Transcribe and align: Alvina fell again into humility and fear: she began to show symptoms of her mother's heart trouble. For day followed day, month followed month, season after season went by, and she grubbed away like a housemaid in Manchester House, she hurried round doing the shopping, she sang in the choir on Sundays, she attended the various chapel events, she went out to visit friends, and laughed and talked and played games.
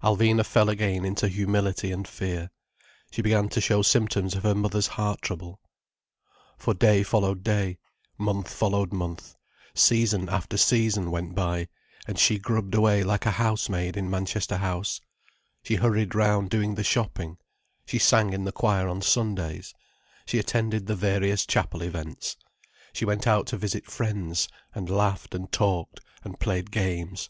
Alvina 0.00 0.46
fell 0.46 0.68
again 0.68 1.04
into 1.04 1.26
humility 1.26 1.90
and 1.90 2.06
fear: 2.06 2.50
she 3.10 3.20
began 3.20 3.48
to 3.48 3.60
show 3.60 3.82
symptoms 3.82 4.36
of 4.36 4.44
her 4.44 4.54
mother's 4.54 4.86
heart 4.86 5.20
trouble. 5.20 5.58
For 6.56 6.72
day 6.72 7.02
followed 7.02 7.42
day, 7.42 7.78
month 8.16 8.46
followed 8.54 8.92
month, 8.92 9.34
season 9.74 10.28
after 10.28 10.56
season 10.56 11.10
went 11.10 11.34
by, 11.34 11.66
and 12.06 12.16
she 12.16 12.38
grubbed 12.38 12.76
away 12.76 13.02
like 13.02 13.26
a 13.26 13.32
housemaid 13.42 13.96
in 13.96 14.08
Manchester 14.08 14.58
House, 14.58 15.00
she 15.64 15.74
hurried 15.74 16.14
round 16.14 16.48
doing 16.48 16.76
the 16.76 16.84
shopping, 16.84 17.36
she 17.86 17.98
sang 17.98 18.32
in 18.32 18.44
the 18.44 18.52
choir 18.52 18.86
on 18.86 19.02
Sundays, 19.02 19.74
she 20.26 20.38
attended 20.38 20.86
the 20.86 20.94
various 20.94 21.44
chapel 21.44 21.82
events, 21.82 22.36
she 22.92 23.04
went 23.04 23.26
out 23.26 23.48
to 23.48 23.56
visit 23.56 23.86
friends, 23.90 24.46
and 24.76 24.88
laughed 24.88 25.34
and 25.34 25.50
talked 25.50 25.98
and 26.22 26.38
played 26.38 26.70
games. 26.70 27.28